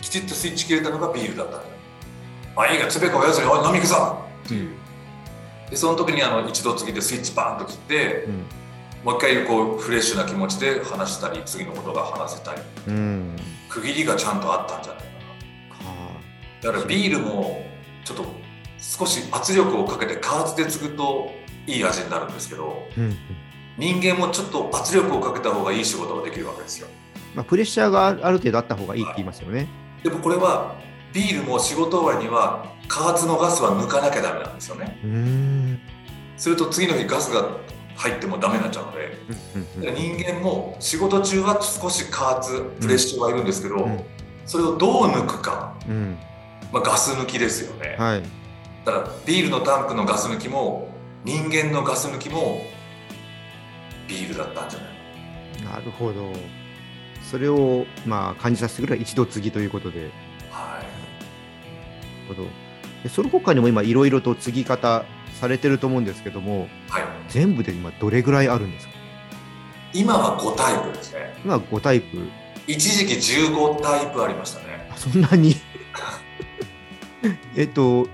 [0.02, 1.74] きちっとスイッチ切れたのがビールだったんだよ
[2.60, 4.76] まあいいがつべこやつにおい飲み行くぞっていう
[5.70, 8.34] でその時にあの一度次でスイッチバーンと切ってうん。
[9.06, 13.36] もう一回こうフレッシュな気持ちで話したり次のことが話せたりうん。
[13.70, 16.20] 区切りがちゃんとあったんじゃないかなは
[16.62, 17.66] だからビールも
[18.04, 18.26] ちょっと
[18.78, 21.32] 少し圧力をかけて加圧で継ぐと
[21.66, 23.00] いい味になるんですけどあ。
[23.00, 23.18] うん。
[23.78, 26.90] 人間もちょっと圧力をかけた方がいい仕事ができるわけですよ
[27.36, 29.68] まあ、プレッシャーがある程度あった方がいいって言いますよね。
[30.04, 30.76] でもこれは
[31.14, 34.98] ビールも仕事終わりには加圧のガスは抜かなきゃダメなんですよね。
[36.38, 37.50] すると次の日ガスが
[37.96, 39.18] 入ってもダメになっちゃうので、
[39.94, 44.04] 人間も仕事中は少し加圧プレッシャーはいるんですけど、うん
[44.46, 46.18] それをどう抜くか、うん
[46.72, 47.96] まあ、ガス抜きですよね。
[48.00, 48.24] はい
[48.84, 50.90] だからビールのタンクのガス抜きも
[51.24, 52.66] 人間のガス抜きも
[54.08, 54.86] ビールだったんじゃな
[55.70, 56.34] いなるほど。
[57.22, 60.10] それをまあ感じさせてくれる一度継ぎということで。
[62.30, 62.48] ほど
[63.04, 65.04] でその他にも今いろいろと継ぎ方
[65.40, 67.04] されてると思うんですけどもはい。
[67.30, 68.94] 全部で今どれぐらいあるんですか？
[69.94, 71.34] 今は5タイプですね。
[71.44, 72.18] 今5タイプ
[72.68, 74.88] 一時期15タイプありましたね。
[74.92, 75.56] あそんなに？
[77.56, 78.08] えっと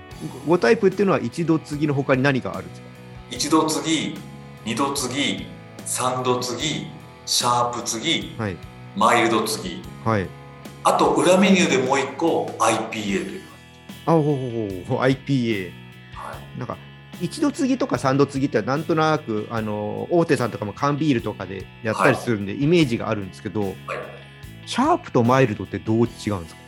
[0.46, 2.86] 5タイプっていうのは一度継ぎの他に何があるんですか？
[3.30, 4.18] 一度継ぎ、
[4.64, 5.46] 二度継ぎ、
[5.84, 6.86] 三度継ぎ、
[7.26, 8.56] シャープ継ぎ、はい
[8.96, 9.82] マイルド継ぎ。
[10.04, 10.26] はい
[10.84, 13.42] あと裏メニューでもう一個 IPA という。
[14.06, 15.72] あほうほうほう IPA
[16.14, 16.58] はい。
[16.58, 16.78] なんか
[17.20, 23.74] 一度継ぎとか三度継ぎってなんとなくあの大手さんとかも缶ビールとかでやったりするんで、イメージがあるんですけどはい。
[24.66, 26.60] シャープとマイルドってどう違うんですか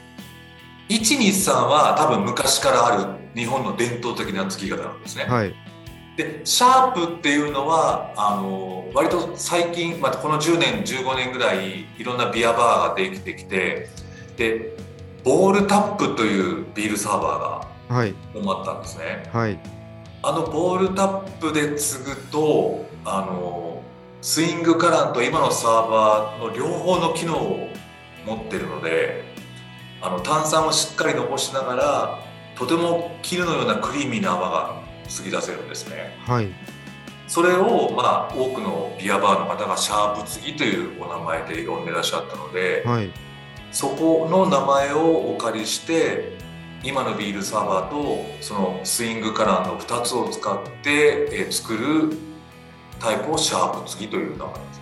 [0.88, 5.24] ？123は多分昔からある日本の伝統的な継ぎ方なんですね。
[5.24, 5.54] はい
[6.16, 13.88] でシャープっていうのはあの割と最近、まあ、この10年15年ぐらいいろんなビアバーができてきて
[14.36, 14.76] で
[15.24, 18.14] ボールタップというビールサーバーがはい。
[18.34, 19.28] 生まったんですね。
[19.32, 19.58] はい。
[20.22, 23.82] あのボールタップで継ぐとあの
[24.20, 27.68] スイングカランと今のサーバーの両方の機能を
[28.26, 29.24] 持ってるので
[30.02, 32.18] あの炭酸をしっかり残しながら
[32.56, 36.16] とても絹のようなクリーミーな泡が継ぎ出せるんですね。
[36.26, 36.48] はい。
[37.28, 43.10] それを、まあ、多くのビアバーの方がシャープ継ぎというお名前で呼んでらっしゃったので、はい
[43.72, 46.38] そこの名前をお借りして
[46.82, 52.16] 今のビールサーバーとそのスイングカラーの2つを使って、えー作る
[53.00, 54.80] タイプをシャープ継ぎという名前です。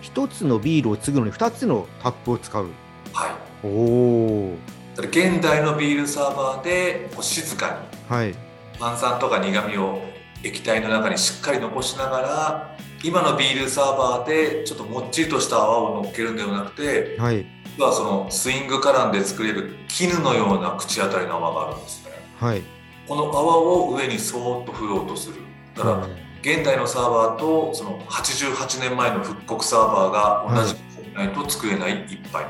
[0.00, 2.68] 一つのビールを継ぐのに二つのタップを使う。
[3.12, 4.56] はい、おお
[4.96, 7.78] 現代のビールサーバーでこう静か
[8.10, 8.34] にはい。
[8.78, 10.00] 炭酸とか苦味を
[10.42, 22.12] 液体の中にしっかり残しながら今のビールサーバーでちょっともっちりとした泡を乗っけるんではなくてはい実はそのスイングカランで作れる絹のような口当たりの泡があるんですね。
[22.38, 22.62] はい。
[23.08, 25.36] この泡を上にそーっと振ろうとする。
[25.76, 26.08] だから
[26.40, 32.44] 現代のサーバーとその88年前の復刻サーバーが同じくないと作れない一杯。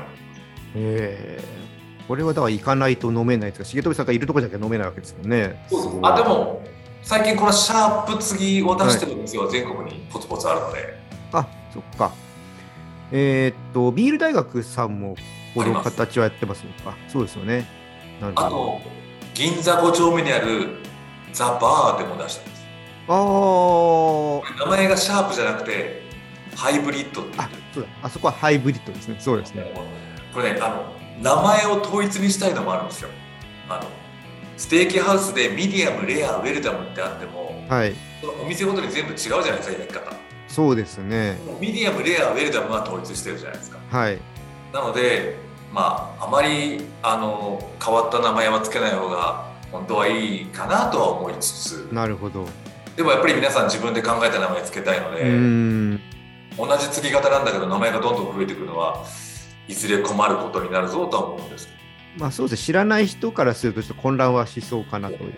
[0.75, 1.43] ええ。
[2.07, 3.77] これはだから行かないと飲めないですか。
[3.77, 5.29] 重富さんがいるとこじゃ飲めないわけですもん。
[5.29, 5.99] ねそうそう。
[6.03, 6.61] あでも
[7.01, 10.99] 最近このシャープ継ぎを出してるんですよ、全国にポツポツあるので。
[11.31, 12.11] あそっか
[13.11, 15.15] えーっとビール大学さんも
[15.53, 16.97] この形はやってますのか？
[17.07, 17.65] そうですよね。
[18.19, 18.47] なるほど。
[18.47, 18.81] あと
[19.33, 20.69] 銀座5丁目にある
[21.33, 22.65] ザ・バーでも出したんです。
[23.07, 24.59] あー。
[24.59, 26.01] 名前がシャープじゃなくて
[26.55, 27.89] ハイブリッドって言あそうだ。
[28.03, 29.17] あそこはハイブリッドですね。
[29.19, 29.71] そうですね。
[30.33, 33.09] これねあの名前を統一にしたいのもあるんですよ。
[33.69, 33.87] あの
[34.57, 37.93] ステーキハウスでミディアムレアウェルダムってあってもはい。
[38.41, 40.11] お店ごとに全部違うじゃないですか焼き方
[40.55, 41.37] そうですね。
[41.59, 43.77] ミディアムレアウェルダムは統一してるじゃないですか。
[43.89, 44.17] はい。
[44.71, 45.35] なので
[45.73, 51.89] まああまりあの変わった名前はつけない方が本当はいいかなとは思いつつ。
[51.91, 52.47] なるほど。
[52.95, 56.01] でもやっぱり皆さん自分で考えた名前つけたいので、うーん。
[56.57, 59.03] 同じ継ぎ方なんだけど名前がどんどん増えてくるのは
[59.67, 61.67] いずれ困ることになるぞとは思うんです
[62.17, 62.65] まあそうですね。
[62.67, 65.33] 知らない人からするとちょっと混乱はしそうかなという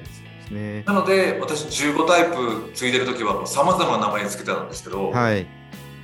[0.50, 0.84] ですね。
[0.86, 5.46] なので私15タイプ継いでる時はさまざまな名前つけてたんですけど、はい。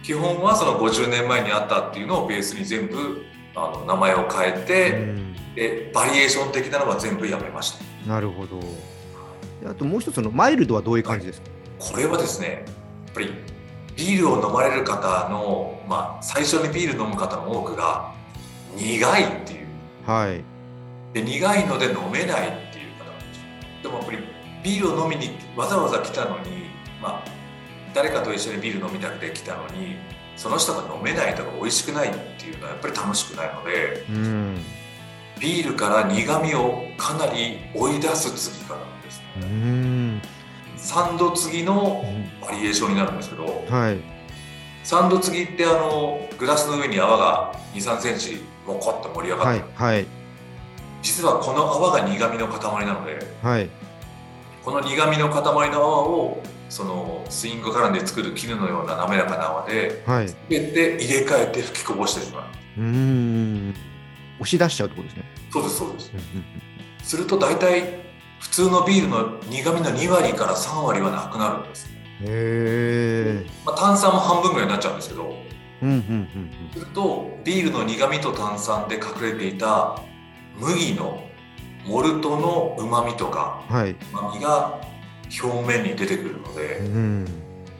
[0.04, 3.24] 基本はその50年前にあったっていうのをベースに全部
[3.56, 5.34] あの名前を変えうて、ん。
[5.56, 8.10] でバリエーション的なのは全部やめました。
[8.10, 8.60] なるほど。
[9.62, 11.48] であともう一つのマイルドはどういう感じですか？
[11.80, 12.66] これはですね
[13.06, 13.34] やっぱり
[13.96, 18.12] ビールを飲まれる方の、まあ、最初にビール飲む方の多くが
[18.76, 19.68] 苦いっていう。
[20.06, 20.44] はい。
[21.14, 23.44] で苦いので飲めないっていう方なんですよ。
[23.84, 24.18] でもやっぱり
[24.64, 26.70] ビールを飲みにわざわざ来たのに
[27.02, 27.24] まあ
[27.94, 29.98] 誰かと一緒にビール飲みたくて来たのに
[30.36, 34.58] その人が飲めないとか美味しくないっていうのはやっぱり楽しくないのでうん。
[35.40, 39.22] ビールから苦味をかなり追い出す継ぎ方なんです。
[39.38, 40.22] うねん。
[40.78, 42.04] 3度継ぎの
[42.42, 43.98] バリエーションになるんですけどはい。
[44.86, 49.62] 3度継ぎってあのグラスの上に泡が2 3センチもこっと盛り上がはって。
[49.62, 50.06] る、いはい。
[51.02, 53.70] 実はこの泡が苦味の塊なのではい
[54.64, 60.28] この苦味の塊の泡をそのスイングカランで作る絹のような滑らかな泡ではい。
[60.50, 62.82] 全て入れ替えて吹きこぼしてしまう。
[62.82, 63.76] うーん。
[64.40, 65.24] 押し出しちゃうってことですね。
[65.52, 66.12] そうですそうです。
[67.04, 68.04] すると大体
[68.40, 71.90] 普通のビールの苦味の2割から3割はなくなるんです、
[72.22, 73.46] うん、へえ。
[73.66, 75.36] まあ、炭酸も半分ぐらいになっちゃうんですけど。
[75.82, 76.70] うんうんうん。
[76.74, 80.00] するとビールの苦味と炭酸で隠れていた
[80.58, 81.28] 麦の
[81.86, 83.74] モルトのうまみとかう
[84.14, 84.80] まみが
[85.42, 87.28] 表面に出てくるのでうん。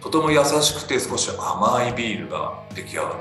[0.02, 3.16] とても優しくて少し甘いビールが出来上がる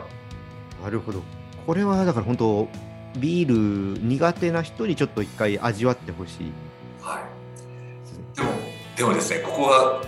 [0.83, 1.23] なるほど。
[1.67, 2.69] これはだから本当
[3.17, 6.53] ビール苦手な人にちょっと一回味わってほしい。
[7.01, 8.49] はいでも
[8.97, 10.03] でもですねここが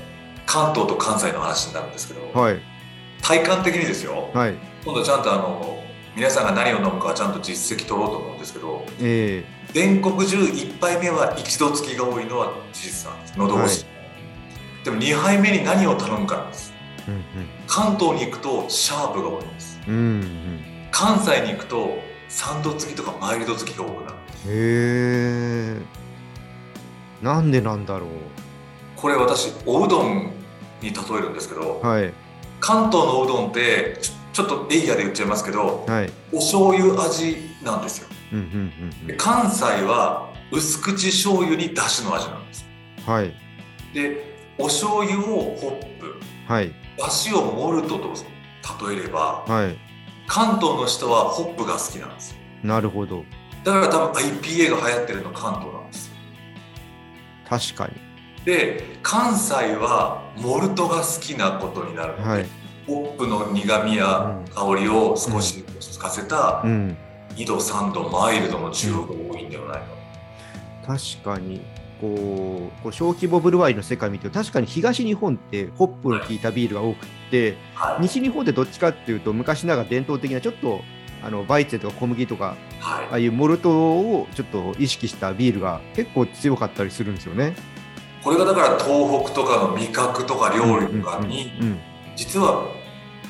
[0.46, 2.60] 関東と関西の話になるんですけど、はい。
[3.22, 4.54] 体感的にですよはい。
[4.84, 5.78] 今度ちゃんとあの
[6.16, 13.86] 皆さんが何を飲むかはちゃんと実績取ろうと思うんですけどえ全国中1杯目は一度つきが多いのは事実なんです喉越し、
[14.84, 16.72] でも2杯目に何を頼むかなんです
[17.08, 17.22] えうん
[17.66, 19.94] 関東に行くとシャープが多いんですうん。
[19.94, 20.60] うんうん。
[20.92, 21.98] 関西に行くと
[22.28, 25.78] 3度つきとかマイルドつきが多くなるへえ。
[27.22, 28.06] なんでなんだろ
[28.96, 30.30] これ私おうどん
[30.80, 31.86] に例えるんですけどう。
[31.86, 32.12] はい。
[32.60, 33.98] 関東のおうどんって
[34.34, 36.12] ちょっとエイヤで言っちゃいますけどはい。
[36.32, 38.44] お醤油味なんですようんうん
[39.02, 42.66] うんで関西は薄口醤油にだしの味なんです
[43.06, 43.12] うん。
[43.14, 43.32] はい。
[43.94, 45.22] でお醤油を
[45.56, 46.14] ホップ
[46.46, 46.74] はい。
[46.98, 48.12] だしをモルトと
[48.86, 49.78] 例えればはい。
[50.26, 53.24] 関東の人はホップが好きなんですよなるほど。
[53.62, 56.14] だから多分 IPA が流行ってるの関東なんですよ
[57.48, 58.44] 確かに。
[58.44, 62.46] で関西はモルトが好きなことになるので、はい。
[62.86, 66.96] ホップの苦みや香りを少しつかせたうん。
[67.34, 69.86] 2度3度マイルドの中央が多いんではないか
[70.86, 71.62] 確かに。
[72.00, 80.82] こう小規模ブルワリーの世界見て確かに東日本ってホップの効いたビールが多くってはい、西日本ってどっちかっていうと昔ながら伝統的なちょっと
[81.22, 87.56] あのバイツェンとか小麦とかはいああいうモルトをちょっと意識したビールが結構強かったりするんですよね。
[88.22, 91.78] これがだから東北とかの味覚とか料理とかにうん
[92.16, 92.66] 実は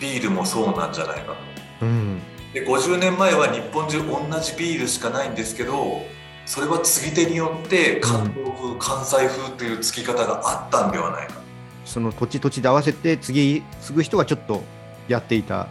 [0.01, 1.37] ビールもそうなんじゃないかと。
[1.83, 1.89] うん。
[1.89, 2.23] うん
[2.55, 6.03] で50年前は日本中同じビールしかないんですけど
[6.47, 11.43] それは継ぎ手によって関東風、関西風という継ぎ方があったんではないか。
[11.85, 14.63] その土地土地で合わせて次継ぐ人がちょっと
[15.09, 15.67] やっていた。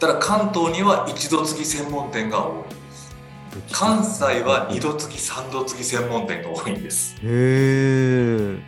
[0.00, 3.74] ただ関東には一度継ぎ専門店が多いんです。
[3.76, 8.58] 関西は二度継ぎ三度継ぎ専門店が多いんです、へえ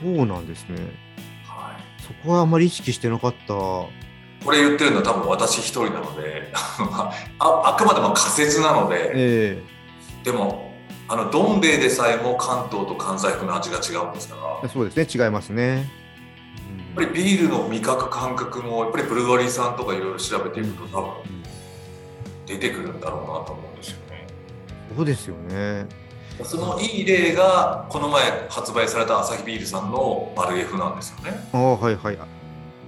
[0.00, 0.76] そうなんですね。
[2.10, 3.54] はい、そこはあまり意識してなかった。
[4.44, 9.62] これ言ってるのは多分私一人なので ああくまでも仮説なのでえ
[10.24, 10.72] でも
[11.08, 15.90] あのどん兵衛でさえも関東と関西風の味が違うんですからえそうですね違いますね。
[16.96, 21.40] やっぱりビールの味覚感覚もやっぱりブルワリーさんとかいろいろ調べていくと多分うん
[22.46, 24.26] 出てくるんだろうなと思うんですよね。
[24.96, 25.86] そうですよね。
[26.44, 31.48] そのいい例がこの前発売されたアサヒビールさんのマルエフなんですよね。
[31.52, 32.18] ああはいはい。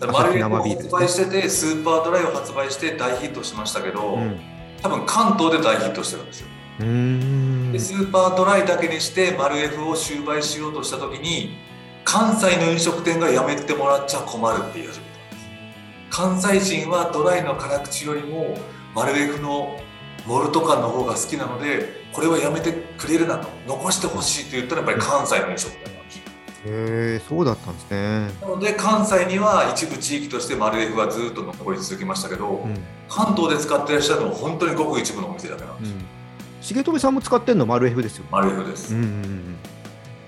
[0.00, 4.40] マルエフを発売しててスーパードライを発売して大ヒットしましたけど、うん。
[4.82, 6.48] 多分関東で大ヒットしてるんですよ。
[6.78, 11.56] でスーパードライだけにしてマルエフを終売しようとした時に
[12.04, 18.56] 関西の飲食店がやめてもらっちゃ困るって言い始めたんです関西人はドライの辛口よりも
[18.94, 19.80] マルエフの
[20.26, 26.22] モルト感の方が好きなのでこれはやめてくれるなと残してほしいと言ったらやっぱり関西の飲食店なんですよ
[26.66, 28.30] へえそうだったんですね。
[28.40, 32.76] なので関西には一部地域としてマルエフがずっと残り続けましたけど、うん。
[33.08, 36.76] 関東で使ってらっしゃるのは本当にごく一部のお店だけなんです、うん。
[36.78, 38.24] 重富さんも使ってんのマルエフですよ。
[38.30, 39.58] マルエフです、うんうんうん。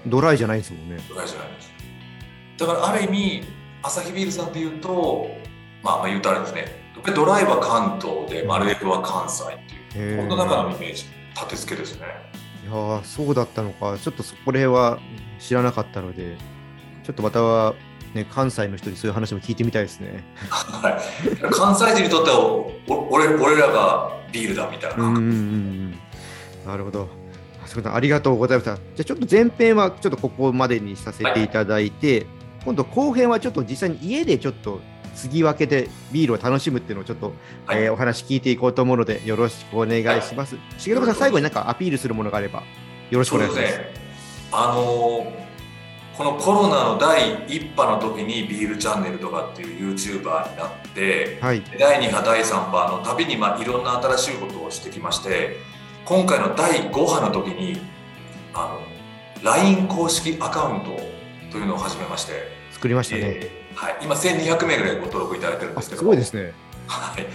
[0.07, 0.99] ドライじゃないですもんね。
[1.09, 1.75] ドライじゃないです
[2.59, 3.43] だからある意味
[3.83, 5.29] アサヒビールさんっていうと
[5.83, 12.07] まあまあ言うとあれですねドライは関東でマルエフは関西っていうこの中のイメージ立て付けですね
[12.65, 13.99] いやーそうだったのか。
[13.99, 14.99] ちょっとそこら辺は
[15.39, 16.39] 知らなかったので、
[17.03, 17.75] ちょっとまたは、
[18.15, 20.25] ね、関西の人にそういう話も聞いてみたいですね。
[20.49, 25.95] はい関西人にとってはおお俺俺らがビールだみたいなうんうんうん。
[26.67, 27.09] なるほど。
[27.93, 28.77] ありがとうございました。
[28.77, 32.27] じゃあちょっと前編はちょっとここまでにさせていただいて、
[32.65, 34.81] 今度後編はちょっと実際に家でちょっと
[35.15, 37.33] 継ぎ分けてビールを楽しむっていうのをちょっと、
[37.67, 40.57] はいえーお話聞いていこうと思うのでよろしくお願いします。
[40.79, 42.63] 重信さん最後になんかアピールするものがあれば
[43.11, 43.73] よろしくお願いします。
[43.73, 43.95] すね
[44.53, 45.45] あのー
[46.17, 51.63] このコロナの第1波の時にビールチャンネルとかっていう YouTuber になってはい。
[51.77, 55.57] 第2波第3波のたびにまあいろんな新しいことをしてきまして
[56.05, 57.81] 今回の第5波の時に
[58.53, 60.97] あの LINE 公式アカウント
[61.51, 62.33] というのを始めまして、
[62.73, 63.23] 作りましたね。
[63.25, 66.53] えーはい、今1200名ぐらいご登録いただいてるんであすけどすごいですね。
[66.87, 67.27] はい、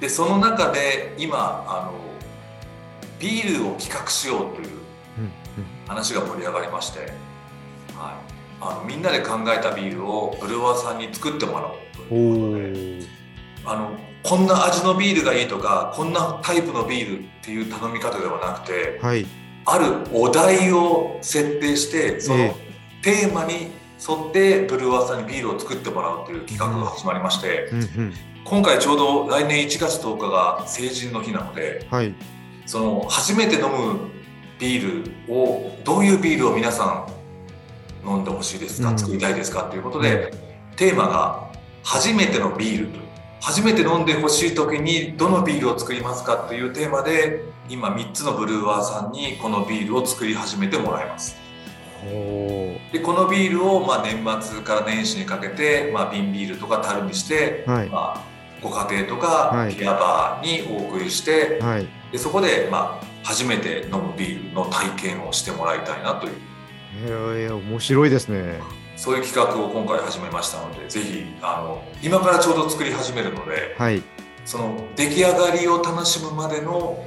[0.00, 1.92] でその中で今あの
[3.18, 5.32] ビールを企画しようといううん
[5.86, 7.08] 話が盛り上がりまして、はい、
[8.60, 11.74] あのみんなで考えたビールをブルワーさんに作ってもらおう
[12.08, 13.18] とうん、いうことで。
[13.64, 13.90] あの
[14.22, 19.26] こんな味のビールがいいとかこんなタイプのビールっていう頼み方ではなくてはい。
[19.64, 22.54] あるお題を設定してそのえ。
[23.02, 28.14] テーマに沿ってブルワーさんにビールを作ってもらうという企画が始まりましてうんうん。
[28.44, 32.14] 今回ちょうど来年1月10日が成人の日なのではい。
[32.66, 34.10] その初めて飲む
[34.58, 37.06] ビールをどういうビールを皆さ
[38.04, 38.98] ん飲んでほしいですか、うん。
[38.98, 40.32] 作りたいですかということで、
[40.76, 41.50] テーマが
[41.82, 42.98] 「初めてのビール」と
[43.40, 51.47] 初めて飲んでほしい時にどのビールを作りますかというテーマで今3つのブルーワーさんにこのビールを作り始めてもらいます。
[52.04, 57.88] ほでこのビールをまあ年末から年始にかけて、まあ、瓶ビールとか樽にして、うはい。
[57.88, 58.24] まあ、
[58.62, 59.74] ご家庭とはい。
[59.74, 61.88] かビアバーにお送りして、はい。
[62.12, 66.32] でそこで、まあ、初めて飲むビールの体験をしてもらいたいなという。
[67.04, 68.60] えー、面白いですね。
[68.96, 74.02] そういう企画を今回始めましたのでぜひあの今からちょうど作り始めるのではい。
[74.44, 77.04] その出来上がりを楽しむまでの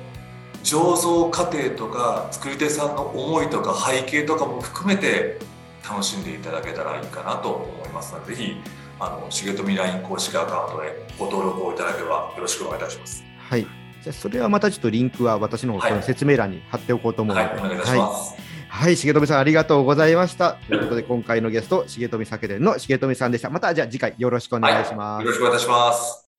[0.63, 5.39] 醸造過程とか作り手さんの思いとか背景とかも含めて
[5.87, 8.55] 楽しんでいただけたらいいかなと思いますのでぜひ
[8.99, 13.23] あの重富 LINE 公式アカウントでご登録をいただければよろしくお願いいたします。
[13.37, 13.65] はい。
[14.03, 18.35] じゃあそれはまたちょっとリンクは私のの説明欄に貼っておこうと思うので、はい、お願いいたします。
[18.69, 20.57] はい、重富さんありがとうございました。
[20.67, 23.49] ということで、今回のゲスト、重富酒店の重富さんでした。
[23.49, 25.23] また、じゃあ次回よろしくお願いします。
[25.23, 26.30] よろしくお願いいたします。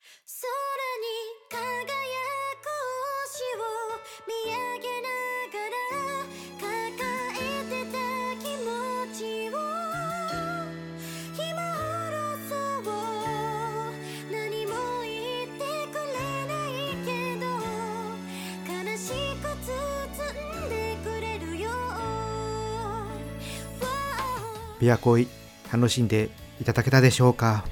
[24.83, 25.28] ビアコイ、
[25.72, 26.28] 楽しんで
[26.61, 27.64] いただけたでしょうか？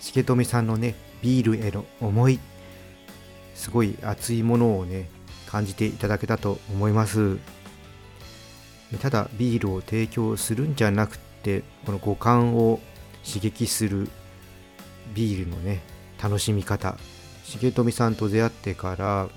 [0.00, 2.40] 重富さんのね、ビールへの思い、
[3.54, 5.10] すごい熱いものをね、
[5.46, 7.36] 感じていただけたと思います。
[9.02, 12.80] ただ、ビールを提供するんじゃなくて、この五感を
[13.22, 14.08] 刺激する
[15.14, 15.82] ビールのね、
[16.22, 16.96] 楽しみ方。
[17.60, 19.28] 重富さんと出会ってから、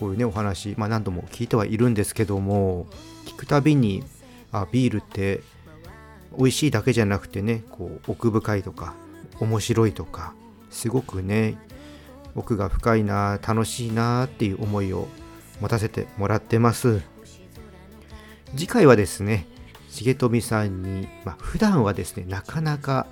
[0.00, 2.86] こういうね、お話、まあ何度も聞いてはいるんですけども、
[3.26, 4.02] 聞くたびに、
[4.50, 5.42] あ、ビールって
[6.36, 8.94] 美味しいだけじゃなくてねこう奥深いとか
[9.40, 10.34] 面白いとか
[10.70, 11.56] すごくね
[12.34, 15.08] 奥が深いな楽しいなっていう思いを
[15.60, 17.02] 持たせてもらってます。
[18.54, 19.46] 次回はですね
[19.90, 23.06] 重富さんに、まあ、普段はですねなかなか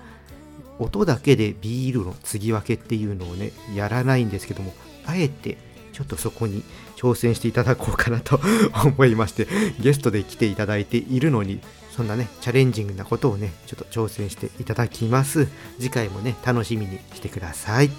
[0.79, 4.73] 音だけでビールの継ぎ分けっていうのをねやらないんですけども
[5.07, 5.59] あえて
[5.93, 6.63] ちょっとそこに
[6.97, 8.39] 挑戦していただこうかなと
[8.85, 9.47] 思いまして
[9.81, 11.61] ゲストで来ていただいているのに
[11.97, 15.49] そんなねチャレンジングなことをねちょっと挑戦していただきます。
[15.79, 17.91] 次回もね楽しみにしてください。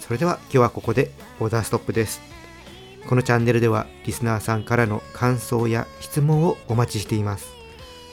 [0.00, 2.22] それでは今日はここでオーダーストップです。
[3.06, 7.52] このチャンネルではリスナーさんからの感想や質問をお待ちしています。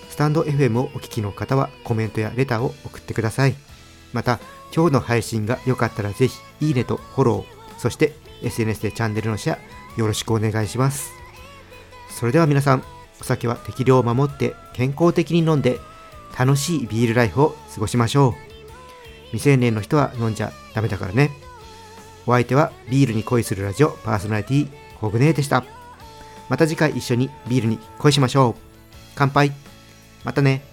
[0.10, 3.56] スタンド FM をお聞きの方はコメントやレターを送ってください。
[4.12, 4.39] また
[4.76, 11.12] 今日の配信が良かったらぜひいいねとフォローそして SNS でチャンネルのシェアよろしくお願いします。
[12.10, 15.80] それでは皆さんお酒は適量を守って健康的に飲んで
[16.38, 18.34] 楽しいビールライフを過ごしましょう。
[19.32, 21.32] 未成年の人は飲んじゃダメだからね。
[22.26, 24.67] お相手はビールに恋するラジオパーソナリティ
[24.99, 25.63] コグネーでした。
[26.49, 28.61] また次回一緒にビールに恋しましょう。
[29.15, 29.51] 乾杯。
[30.24, 30.68] またね。